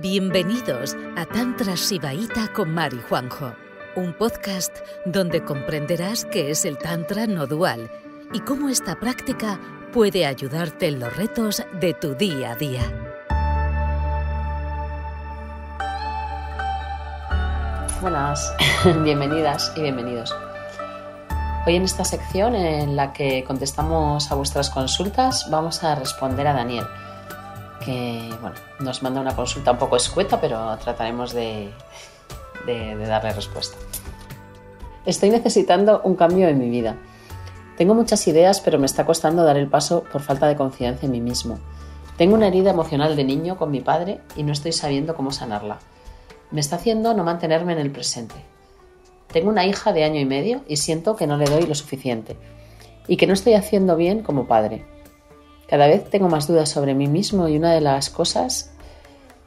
[0.00, 3.52] Bienvenidos a Tantra Sibaíta con Mari Juanjo,
[3.96, 4.72] un podcast
[5.04, 7.90] donde comprenderás qué es el Tantra no dual
[8.32, 9.58] y cómo esta práctica
[9.92, 12.82] puede ayudarte en los retos de tu día a día.
[18.00, 18.54] Buenas,
[19.02, 20.32] bienvenidas y bienvenidos.
[21.66, 26.52] Hoy en esta sección en la que contestamos a vuestras consultas vamos a responder a
[26.52, 26.84] Daniel,
[27.88, 31.72] que bueno, nos manda una consulta un poco escueta, pero trataremos de,
[32.66, 33.78] darle respuesta.
[35.06, 36.96] Estoy necesitando un cambio en mi vida.
[37.78, 41.12] Tengo muchas ideas, pero me está costando dar el paso por falta de confianza en
[41.12, 41.60] mí mismo.
[42.18, 45.78] Tengo una herida emocional de niño con mi padre y no estoy sabiendo cómo sanarla.
[46.50, 48.34] Me está haciendo no mantenerme en el presente.
[49.32, 52.36] Tengo una hija de año y medio y siento que no le doy lo suficiente
[53.06, 54.84] y que no estoy haciendo bien como padre.
[55.68, 58.72] Cada vez tengo más dudas sobre mí mismo y una de las cosas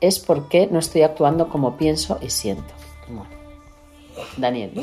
[0.00, 2.72] es por qué no estoy actuando como pienso y siento.
[3.08, 3.30] Bueno,
[4.36, 4.82] Daniel, ¿no?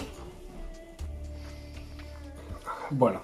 [2.89, 3.21] Bueno,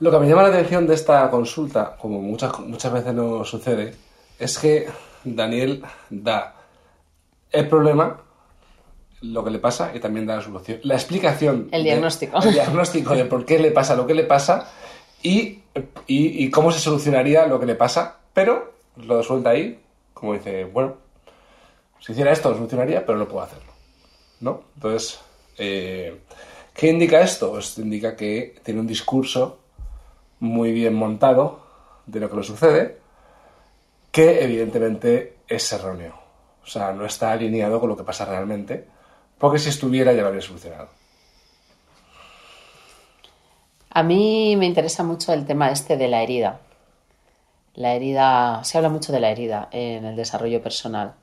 [0.00, 3.94] lo que me llama la atención de esta consulta, como muchas, muchas veces nos sucede,
[4.38, 4.88] es que
[5.24, 6.54] Daniel da
[7.50, 8.20] el problema,
[9.22, 10.78] lo que le pasa, y también da la solución.
[10.84, 11.68] La explicación.
[11.72, 12.38] El de- diagnóstico.
[12.42, 14.68] el diagnóstico de por qué le pasa lo que le pasa
[16.06, 19.80] y, cómo se solucionaría lo que le pasa, pero lo suelta ahí,
[20.14, 20.96] como dice, bueno,
[22.00, 23.72] si hiciera esto lo solucionaría, pero no puedo hacerlo.
[24.40, 24.62] ¿No?
[24.74, 25.20] Entonces,
[25.58, 26.20] eh,
[26.74, 27.52] ¿qué indica esto?
[27.52, 29.58] Pues indica que tiene un discurso
[30.40, 31.60] muy bien montado
[32.06, 32.98] de lo que le sucede,
[34.12, 36.14] que evidentemente es erróneo.
[36.62, 38.86] O sea, no está alineado con lo que pasa realmente,
[39.38, 40.88] porque si estuviera ya lo habría solucionado.
[43.96, 46.60] A mí me interesa mucho el tema este de la herida.
[47.74, 51.14] La herida, se habla mucho de la herida en el desarrollo personal,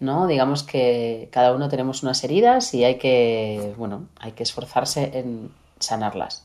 [0.00, 0.26] ¿no?
[0.26, 5.50] Digamos que cada uno tenemos unas heridas y hay que, bueno, hay que esforzarse en
[5.78, 6.44] sanarlas.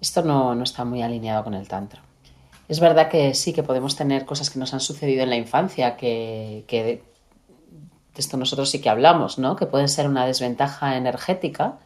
[0.00, 2.00] Esto no, no está muy alineado con el tantra.
[2.68, 5.96] Es verdad que sí que podemos tener cosas que nos han sucedido en la infancia,
[5.96, 7.04] que, que de,
[8.14, 9.56] esto nosotros sí que hablamos, ¿no?
[9.56, 11.78] Que pueden ser una desventaja energética,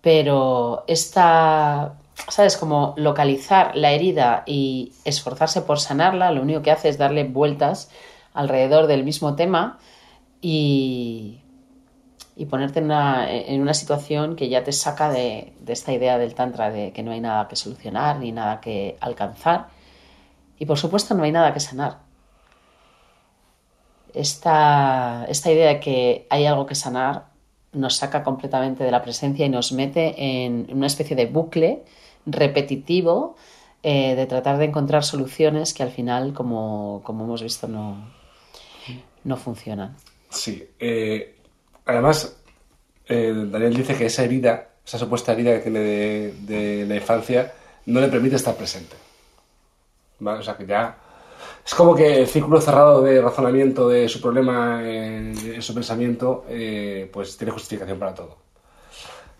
[0.00, 1.94] pero esta,
[2.28, 2.56] ¿sabes?
[2.56, 7.90] Como localizar la herida y esforzarse por sanarla, lo único que hace es darle vueltas
[8.34, 9.78] alrededor del mismo tema
[10.40, 11.40] y,
[12.36, 16.18] y ponerte en una, en una situación que ya te saca de, de esta idea
[16.18, 19.68] del Tantra de que no hay nada que solucionar ni nada que alcanzar.
[20.58, 21.98] Y por supuesto no hay nada que sanar.
[24.14, 27.27] Esta, esta idea de que hay algo que sanar
[27.72, 30.14] nos saca completamente de la presencia y nos mete
[30.44, 31.82] en una especie de bucle
[32.26, 33.36] repetitivo
[33.82, 38.10] eh, de tratar de encontrar soluciones que al final, como, como hemos visto, no,
[39.24, 39.96] no funcionan.
[40.30, 40.68] Sí.
[40.78, 41.36] eh,
[41.86, 42.36] además,
[43.06, 47.52] eh, Daniel dice que esa herida, esa supuesta herida que tiene de, de la infancia,
[47.86, 48.96] no le permite estar presente.
[50.18, 50.40] ¿Vale?
[50.40, 50.98] O sea que ya.
[51.64, 56.44] Es como que el círculo cerrado de razonamiento de su problema en, en su pensamiento,
[56.48, 58.36] eh, pues tiene justificación para todo.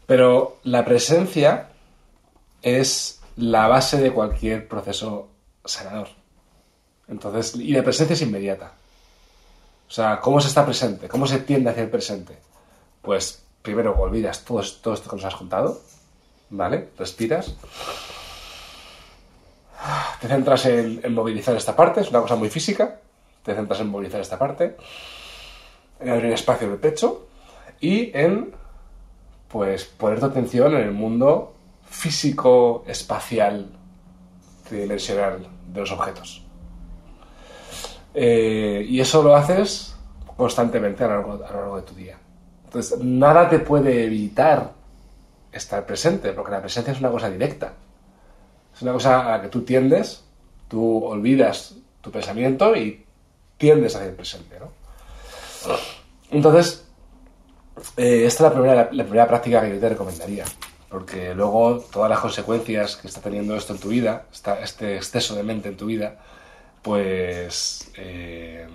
[0.06, 1.68] Pero la presencia
[2.62, 5.28] es la base de cualquier proceso
[5.64, 6.08] sanador.
[7.08, 8.72] Entonces, y la presencia es inmediata.
[9.88, 11.08] O sea, ¿cómo se está presente?
[11.08, 12.38] ¿Cómo se tiende hacia el presente?
[13.00, 15.80] Pues primero olvidas todo, todo esto que nos has contado,
[16.50, 16.90] ¿vale?
[16.98, 17.54] Respiras.
[20.20, 23.00] Te centras en, movilizar esta parte, es una cosa muy física.
[23.42, 24.76] Te centras en movilizar esta parte,
[26.00, 27.28] en abrir espacio en el pecho
[27.80, 28.52] y en,
[29.48, 31.54] pues, poner tu atención en el mundo
[31.88, 33.70] físico, espacial,
[34.68, 36.44] tridimensional de los objetos.
[38.12, 39.94] Eh, y eso lo haces
[40.36, 42.18] constantemente a lo, largo, a lo largo de tu día.
[42.64, 44.72] Entonces, nada te puede evitar
[45.52, 47.72] estar presente, porque la presencia es una cosa directa.
[48.78, 50.22] Es una cosa a la que tú tiendes,
[50.68, 53.04] tú olvidas tu pensamiento y
[53.56, 54.70] tiendes hacia el presente, ¿no?
[56.30, 56.84] Entonces,
[57.96, 60.44] eh, esta es la primera, la primera práctica que yo te recomendaría,
[60.88, 65.34] porque luego todas las consecuencias que está teniendo esto en tu vida, esta- este exceso
[65.34, 66.16] de mente en tu vida,
[66.82, 68.66] pues eh,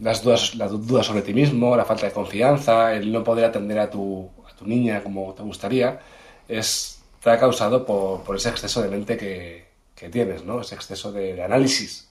[0.00, 3.78] las, dudas, las dudas sobre ti mismo, la falta de confianza, el no poder atender
[3.78, 6.00] a tu, a tu niña como te gustaría,
[6.48, 9.64] es, está causado por, ese exceso de mente que,
[10.12, 10.60] tienes, ¿no?
[10.60, 12.10] Ese exceso de, análisis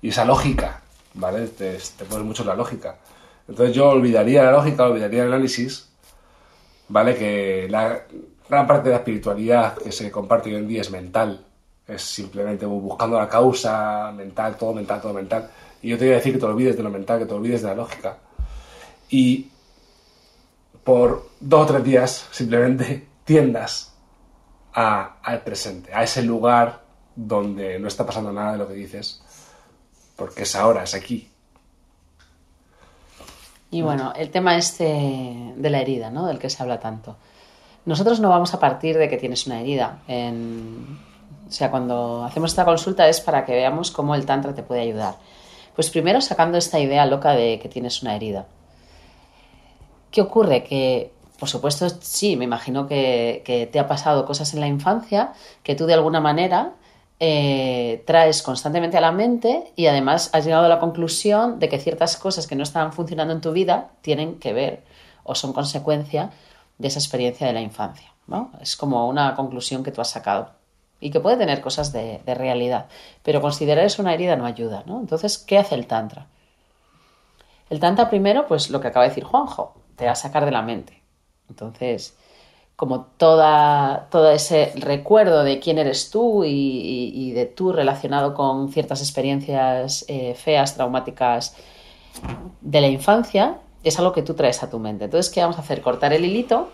[0.00, 0.82] y esa lógica,
[1.14, 1.48] ¿vale?
[1.48, 1.78] Te,
[2.08, 2.94] pones mucho la lógica.
[3.48, 5.88] Entonces yo olvidaría la lógica, olvidaría el análisis,
[6.88, 7.16] ¿vale?
[7.16, 8.02] Que la
[8.48, 11.44] gran parte de la espiritualidad que se comparte hoy en día es mental,
[11.88, 15.50] Es simplemente buscando la causa mental, todo mental, todo mental.
[15.82, 17.62] Y yo te voy a decir que te olvides de lo mental, que te olvides
[17.62, 18.18] de la lógica.
[19.10, 19.50] Y
[20.84, 23.95] por dos o tres días simplemente tiendas
[24.76, 26.82] al presente, a ese lugar
[27.14, 29.22] donde no está pasando nada de lo que dices,
[30.16, 31.30] porque es ahora, es aquí.
[33.70, 36.26] Y bueno, el tema este de la herida, ¿no?
[36.26, 37.16] Del que se habla tanto.
[37.86, 40.00] Nosotros no vamos a partir de que tienes una herida.
[40.08, 44.82] O sea, cuando hacemos esta consulta es para que veamos cómo el Tantra te puede
[44.82, 45.16] ayudar.
[45.74, 48.46] Pues primero sacando esta idea loca de que tienes una herida.
[50.10, 50.64] ¿Qué ocurre?
[50.64, 55.74] Que, por supuesto, sí, me imagino que, te ha pasado cosas en la infancia que
[55.74, 56.72] tú de alguna manera
[57.20, 61.78] eh, traes constantemente a la mente y además has llegado a la conclusión de que
[61.78, 64.84] ciertas cosas que no estaban funcionando en tu vida tienen que ver
[65.24, 66.30] o son consecuencia
[66.78, 68.12] de esa experiencia de la infancia.
[68.26, 68.50] ¿no?
[68.60, 70.50] Es como una conclusión que tú has sacado
[71.00, 72.86] y que puede tener cosas de, realidad,
[73.22, 74.82] pero considerar eso una herida no ayuda.
[74.86, 75.00] ¿no?
[75.00, 76.26] Entonces, ¿qué hace el Tantra?
[77.68, 80.52] El Tantra primero, pues lo que acaba de decir Juanjo, te va a sacar de
[80.52, 81.02] la mente.
[81.48, 82.16] Entonces,
[82.76, 89.00] como toda, todo ese recuerdo de quién eres tú y, de tú relacionado con ciertas
[89.00, 91.56] experiencias eh, feas, traumáticas
[92.60, 95.04] de la infancia, es algo que tú traes a tu mente.
[95.04, 95.80] Entonces, ¿qué vamos a hacer?
[95.80, 96.68] Cortar el hilito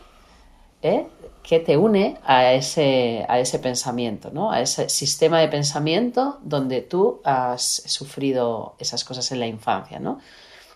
[0.82, 1.06] ¿eh?
[1.42, 4.50] que te une a ese, a ese pensamiento, ¿no?
[4.50, 10.00] a ese sistema de pensamiento donde tú has sufrido esas cosas en la infancia.
[10.00, 10.20] ¿no?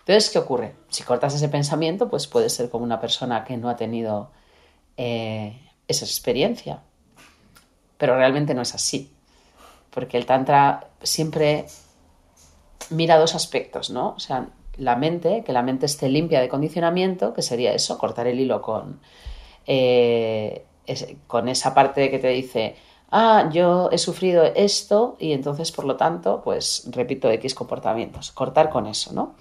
[0.07, 0.73] Entonces, ¿qué ocurre?
[0.87, 4.31] Si cortas ese pensamiento, pues puedes ser como una persona que no ha tenido
[4.95, 6.81] eh, esa experiencia.
[7.97, 9.11] Pero realmente no es así,
[9.89, 11.65] porque el Tantra siempre
[12.89, 14.11] mira dos aspectos, ¿no?
[14.11, 18.27] O sea, la mente, que la mente esté limpia de condicionamiento, que sería eso, cortar
[18.27, 19.01] el hilo con,
[19.65, 20.63] eh,
[21.27, 22.77] con esa parte que te dice,
[23.11, 28.69] ah, yo he sufrido esto y entonces, por lo tanto, pues repito X comportamientos, cortar
[28.69, 29.35] con eso, ¿no?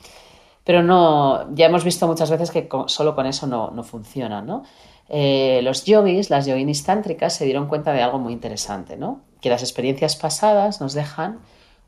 [0.67, 4.65] Pero no, ya hemos visto muchas veces que solo con eso no, no funciona, ¿no?
[5.09, 9.21] Eh, los yogis, las yoginis tántricas, se dieron cuenta de algo muy interesante, ¿no?
[9.41, 11.39] Que las experiencias pasadas nos dejan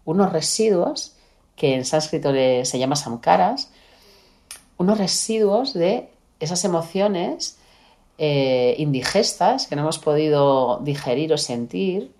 [0.04, 1.16] unos residuos
[1.56, 3.72] que en sánscrito se llama samkaras,
[4.76, 7.58] unos residuos de esas emociones
[8.16, 12.12] eh, indigestas que no hemos podido digerir o sentir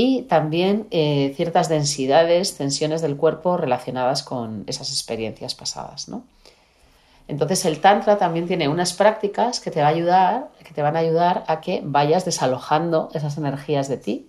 [0.00, 6.22] y también eh, ciertas densidades, tensiones del cuerpo relacionadas con esas experiencias pasadas, ¿no?
[7.26, 10.94] Entonces el Tantra también tiene unas prácticas que te, va a ayudar, que te van
[10.94, 14.28] a ayudar a que vayas desalojando esas energías de ti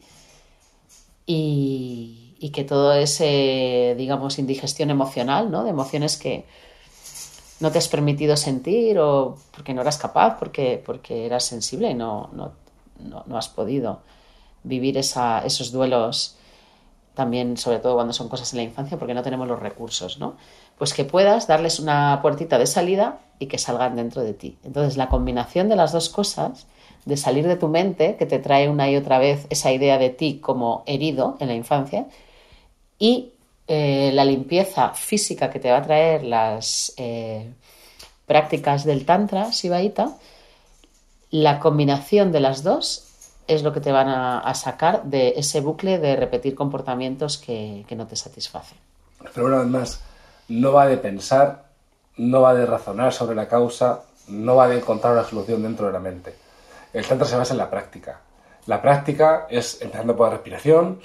[1.28, 5.64] y, que todo ese, digamos, indigestión emocional, ¿no?
[5.64, 6.46] De emociones que
[7.60, 11.94] no te has permitido sentir o porque no eras capaz, porque, porque eras sensible y
[11.94, 12.54] no, no,
[13.28, 14.02] no, has podido
[14.64, 16.36] vivir esos duelos
[17.14, 20.36] también, sobre todo cuando son cosas en la infancia, porque no tenemos los recursos, ¿no?
[20.80, 24.58] pues que puedas darles una puertita de salida y que salgan dentro de ti.
[24.64, 26.66] Entonces, la combinación de las dos cosas,
[27.06, 30.10] de salir de tu mente, que te trae una y otra vez esa idea de
[30.10, 32.08] ti como herido en la infancia,
[32.98, 33.34] y
[33.68, 37.52] eh, la limpieza física que te va a traer las eh,
[38.26, 40.18] prácticas del Tantra Sivaita,
[41.30, 43.09] la combinación de las dos
[43.50, 48.06] es lo que te van a, sacar de ese bucle de repetir comportamientos que, no
[48.06, 48.78] te satisfacen.
[49.34, 50.02] Pero una vez más,
[50.48, 51.66] no va de pensar,
[52.18, 55.94] no va de razonar sobre la causa, no va de encontrar una solución dentro de
[55.94, 56.36] la mente.
[56.94, 58.20] El tantra se basa en la práctica.
[58.68, 61.00] La práctica es empezando por la respiración,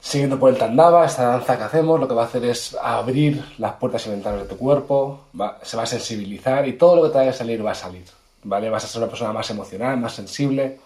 [0.00, 3.44] siguiendo por el tandava, esta danza que hacemos, lo que va a hacer es abrir
[3.58, 5.26] las puertas y ventanas de tu cuerpo,
[5.62, 8.04] se va a sensibilizar y todo lo que te vaya a salir va a salir.
[8.42, 8.70] ¿vale?
[8.70, 10.80] Vas a ser una persona más emocional, más sensible,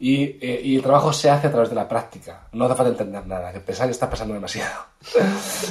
[0.00, 2.48] eh, y, el trabajo se hace a través de la práctica.
[2.52, 4.82] No hace falta entender nada, que pensar que está pasando demasiado.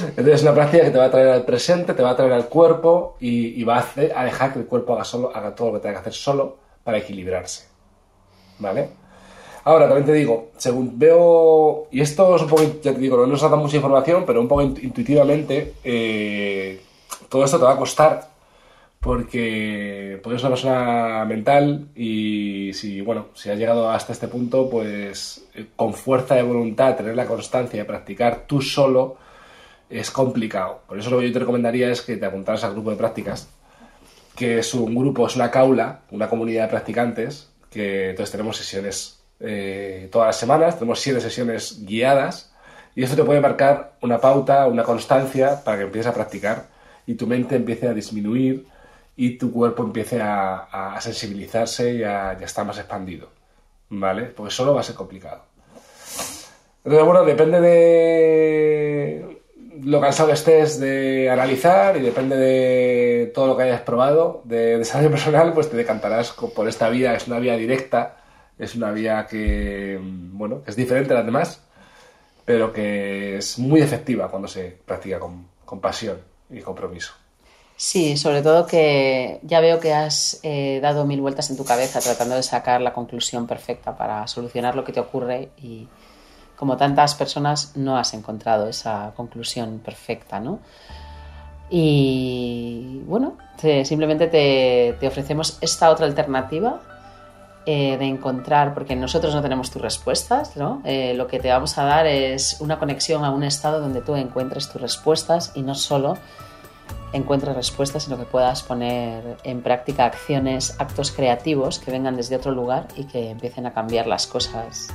[0.08, 2.32] Entonces es una práctica que te va a traer al presente, te va a traer
[2.32, 5.74] al cuerpo y, va a, a, dejar que el cuerpo haga, solo, haga todo lo
[5.74, 7.66] que tenga que hacer solo para equilibrarse.
[8.58, 8.88] ¿Vale?
[9.64, 13.26] Ahora, también te digo, según veo, y esto es un poco, ya te digo, no
[13.26, 16.82] nos da mucha información, pero un poco intuitivamente, eh,
[17.30, 18.33] todo esto te va a costar
[19.04, 24.70] porque, porque es una persona mental y si, bueno, si has llegado hasta este punto,
[24.70, 29.18] pues eh, con fuerza de voluntad, tener la constancia de practicar tú solo
[29.90, 30.80] es complicado.
[30.88, 33.46] Por eso lo que yo te recomendaría es que te apuntaras al grupo de prácticas,
[34.34, 39.22] que es un grupo, es una caula, una comunidad de practicantes, que entonces tenemos sesiones
[39.38, 42.54] eh, todas las semanas, tenemos siete sesiones guiadas
[42.96, 46.68] y esto te puede marcar una pauta, una constancia para que empieces a practicar
[47.06, 48.72] y tu mente empiece a disminuir
[49.16, 53.28] y tu cuerpo empiece a, sensibilizarse y a, estar más expandido,
[53.90, 54.24] ¿vale?
[54.24, 55.42] Porque solo va a ser complicado.
[56.84, 59.40] Entonces, bueno, depende de
[59.82, 64.78] lo cansado que estés de analizar y depende de todo lo que hayas probado de
[64.78, 68.16] desarrollo personal, pues te decantarás por esta vía, es una vía directa,
[68.58, 71.62] es una vía que, bueno, es diferente a las demás,
[72.44, 76.18] pero que es muy efectiva cuando se practica con, con pasión
[76.50, 77.14] y compromiso.
[77.84, 82.00] Sí, sobre todo que ya veo que has eh, dado mil vueltas en tu cabeza
[82.00, 85.86] tratando de sacar la conclusión perfecta para solucionar lo que te ocurre y
[86.56, 90.60] como tantas personas no has encontrado esa conclusión perfecta, ¿no?
[91.68, 93.36] Y bueno,
[93.84, 96.80] simplemente te, ofrecemos esta otra alternativa
[97.66, 100.80] eh, de encontrar, porque nosotros no tenemos tus respuestas, ¿no?
[100.86, 104.16] Eh, lo que te vamos a dar es una conexión a un estado donde tú
[104.16, 106.16] encuentres tus respuestas y no solo
[107.12, 112.52] encuentres respuestas, sino que puedas poner en práctica acciones, actos creativos que vengan desde otro
[112.52, 114.88] lugar y que empiecen a cambiar las cosas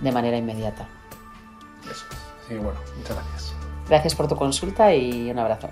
[0.00, 0.88] de manera inmediata.
[1.84, 2.06] Eso.
[2.48, 3.54] Sí, bueno, muchas gracias.
[3.88, 5.68] Gracias por tu consulta y un abrazo.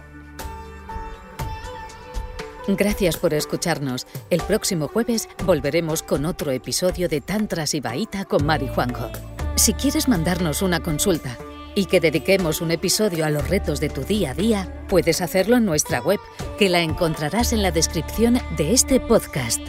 [2.66, 4.06] Gracias por escucharnos.
[4.30, 9.10] El próximo jueves volveremos con otro episodio de Tantras y Baita con Mari Juanjo.
[9.56, 11.36] Si quieres mandarnos una consulta,
[11.74, 15.56] y que dediquemos un episodio a los retos de tu día a día, puedes hacerlo
[15.56, 16.20] en nuestra web,
[16.58, 19.60] que la encontrarás en la descripción de este podcast.